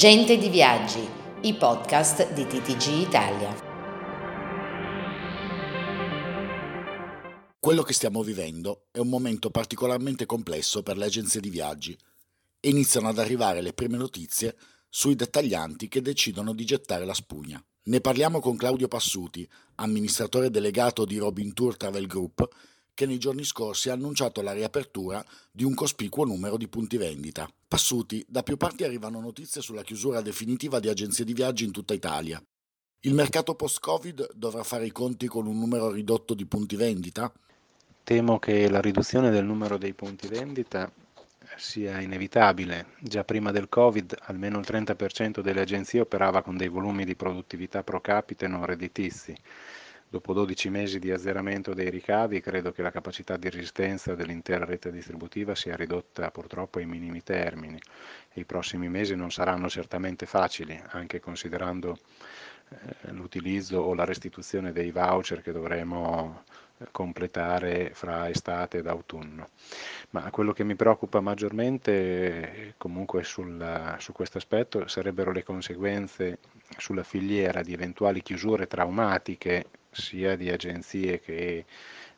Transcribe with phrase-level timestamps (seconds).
[0.00, 1.06] Gente di Viaggi,
[1.42, 3.54] i podcast di TTG Italia.
[7.60, 11.94] Quello che stiamo vivendo è un momento particolarmente complesso per le agenzie di viaggi
[12.60, 14.56] iniziano ad arrivare le prime notizie
[14.88, 17.62] sui dettaglianti che decidono di gettare la spugna.
[17.82, 22.48] Ne parliamo con Claudio Passuti, amministratore delegato di Robin Tour Travel Group,
[23.00, 27.48] che nei giorni scorsi ha annunciato la riapertura di un cospicuo numero di punti vendita.
[27.66, 31.94] Passuti, da più parti arrivano notizie sulla chiusura definitiva di agenzie di viaggi in tutta
[31.94, 32.38] Italia.
[33.00, 37.32] Il mercato post-Covid dovrà fare i conti con un numero ridotto di punti vendita?
[38.04, 40.92] Temo che la riduzione del numero dei punti vendita
[41.56, 42.88] sia inevitabile.
[43.00, 47.82] Già prima del Covid almeno il 30% delle agenzie operava con dei volumi di produttività
[47.82, 49.34] pro capite non redditizi
[50.10, 54.90] dopo 12 mesi di azzeramento dei ricavi, credo che la capacità di resistenza dell'intera rete
[54.90, 57.78] distributiva sia ridotta purtroppo ai minimi termini
[58.34, 61.96] i prossimi mesi non saranno certamente facili, anche considerando
[62.70, 66.42] eh, l'utilizzo o la restituzione dei voucher che dovremo
[66.78, 69.48] eh, completare fra estate ed autunno.
[70.10, 76.38] Ma quello che mi preoccupa maggiormente comunque sul, su questo aspetto sarebbero le conseguenze
[76.78, 81.64] sulla filiera di eventuali chiusure traumatiche sia di agenzie che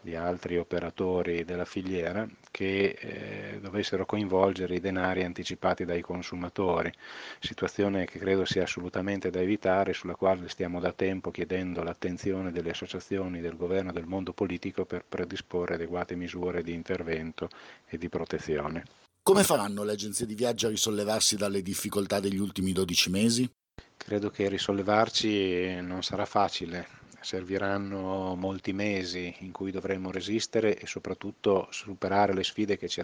[0.00, 6.90] di altri operatori della filiera che eh, dovessero coinvolgere i denari anticipati dai consumatori,
[7.38, 12.70] situazione che credo sia assolutamente da evitare, sulla quale stiamo da tempo chiedendo l'attenzione delle
[12.70, 17.48] associazioni, del governo e del mondo politico per predisporre adeguate misure di intervento
[17.86, 18.84] e di protezione.
[19.22, 23.50] Come faranno le agenzie di viaggio a risollevarsi dalle difficoltà degli ultimi 12 mesi?
[23.96, 26.86] Credo che risollevarci non sarà facile,
[27.20, 33.02] serviranno molti mesi in cui dovremo resistere e soprattutto superare le sfide che ci,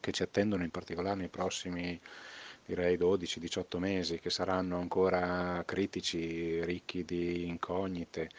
[0.00, 2.00] che ci attendono in particolare nei prossimi
[2.66, 8.30] direi 12-18 mesi che saranno ancora critici, ricchi di incognite,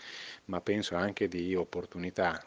[0.46, 2.44] ma penso anche di opportunità.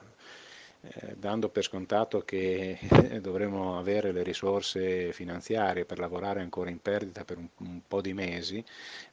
[0.80, 2.78] Eh, dando per scontato che
[3.20, 8.12] dovremo avere le risorse finanziarie per lavorare ancora in perdita per un, un, po' di
[8.12, 8.64] mesi,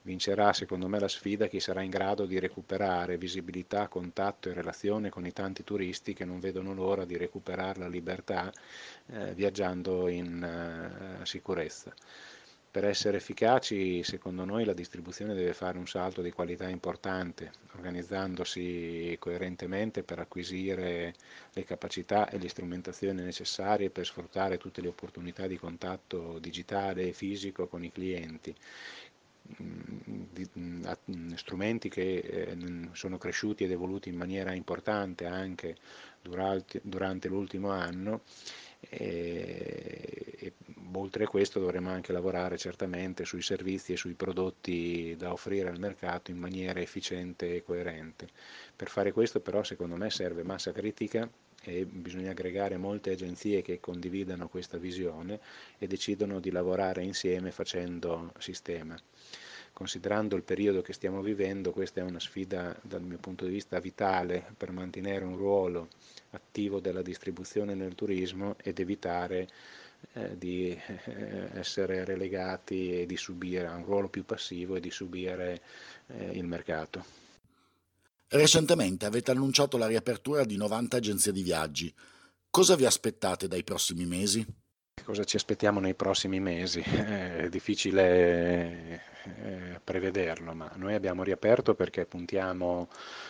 [0.04, 5.10] vincerà secondo me la sfida chi sarà in grado di recuperare visibilità, contatto e relazione
[5.10, 8.54] con i tanti turisti che non vedono l'ora di recuperare la libertà
[9.08, 11.92] eh, viaggiando in eh, sicurezza.
[12.76, 19.16] Per essere efficaci, secondo noi, la distribuzione deve fare un salto di qualità importante, organizzandosi
[19.18, 21.14] coerentemente per acquisire
[21.54, 27.14] le capacità e le strumentazioni necessarie per sfruttare tutte le opportunità di contatto digitale e
[27.14, 28.54] fisico con i clienti.
[31.36, 32.58] Strumenti che eh,
[32.92, 35.78] sono cresciuti ed evoluti in maniera importante anche
[36.22, 38.24] durante l'ultimo anno
[38.90, 40.54] e, e
[40.94, 45.80] oltre a questo dovremo anche lavorare certamente sui servizi e sui prodotti da offrire al
[45.80, 48.28] mercato in maniera efficiente e coerente.
[48.76, 51.30] Per fare questo però secondo me serve massa critica
[51.64, 55.40] e bisogna aggregare molte agenzie che condividano questa visione
[55.78, 58.96] e decidono di lavorare insieme facendo sistema.
[59.76, 63.78] Considerando il periodo che stiamo vivendo, questa è una sfida dal mio punto di vista
[63.82, 65.90] vitale per mantenere un ruolo
[66.30, 69.50] attivo della distribuzione nel turismo ed evitare
[70.14, 75.62] eh, di eh, essere relegati e di subire un ruolo più passivo e di subire
[76.08, 77.04] eh, il mercato.
[78.30, 81.94] Recentemente avete annunciato la riapertura di 90 agenzie di viaggi.
[82.50, 84.64] Cosa vi aspettate dai prossimi mesi?
[85.04, 86.80] Cosa ci aspettiamo nei prossimi mesi?
[86.82, 92.88] È difficile eh, prevederlo, ma noi abbiamo riaperto perché puntiamo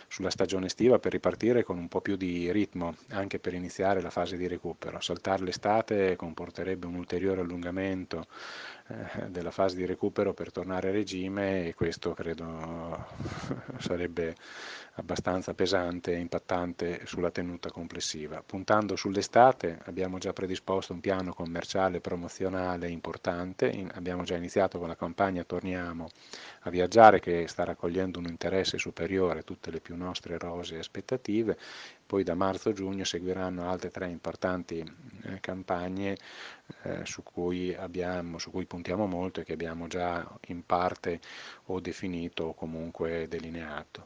[0.08, 4.10] sulla stagione estiva per ripartire con un po' più di ritmo, anche per iniziare la
[4.10, 5.02] fase di recupero.
[5.02, 8.28] Saltare l'estate comporterebbe un ulteriore allungamento
[8.85, 8.85] eh,
[9.30, 13.04] della fase di recupero per tornare a regime e questo credo
[13.80, 14.36] sarebbe
[14.98, 18.44] abbastanza pesante e impattante sulla tenuta complessiva.
[18.46, 24.96] Puntando sull'estate abbiamo già predisposto un piano commerciale promozionale importante, abbiamo già iniziato con la
[24.96, 26.08] campagna Torniamo
[26.62, 31.58] a viaggiare che sta raccogliendo un interesse superiore a tutte le più nostre rose aspettative,
[32.06, 34.84] poi da marzo-giugno seguiranno altre tre importanti
[35.26, 36.18] eh, campagne
[36.84, 41.20] eh, su, cui abbiamo, su cui puntiamo molto e che abbiamo già in parte
[41.66, 44.06] o definito o comunque delineato.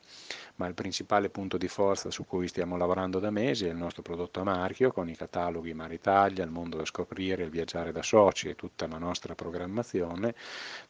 [0.55, 4.01] Ma il principale punto di forza su cui stiamo lavorando da mesi è il nostro
[4.01, 8.49] prodotto a marchio con i cataloghi Maritalia, il mondo da scoprire, il viaggiare da soci
[8.49, 10.35] e tutta la nostra programmazione,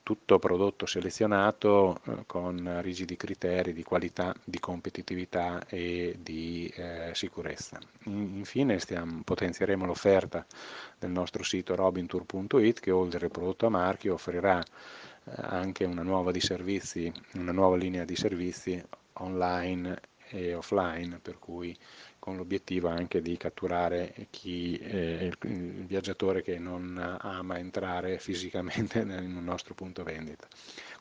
[0.01, 7.77] tutto prodotto selezionato eh, con rigidi criteri di qualità, di competitività e di eh, sicurezza.
[8.05, 14.13] In, infine stiamo, potenzieremo l'offerta del nostro sito robintour.it che oltre al prodotto a marchio
[14.15, 18.83] offrirà eh, anche una nuova, servizi, una nuova linea di servizi
[19.13, 19.99] online
[20.31, 21.75] e offline, per cui
[22.19, 29.03] con l'obiettivo anche di catturare chi, eh, il, il, viaggiatore che non ama entrare fisicamente
[29.05, 30.47] nel nostro punto vendita.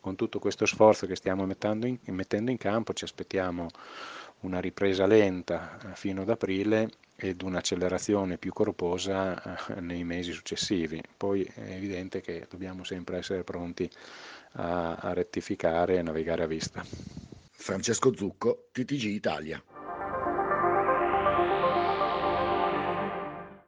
[0.01, 3.69] Con tutto questo sforzo che stiamo mettendo in, mettendo in campo ci aspettiamo
[4.41, 11.03] una ripresa lenta eh, fino ad aprile ed un'accelerazione più corposa eh, nei mesi successivi.
[11.17, 13.91] Poi è evidente che dobbiamo sempre essere pronti
[14.53, 16.85] a, a rettificare e navigare a vista.
[17.51, 19.61] Francesco Zucco, TTG Italia.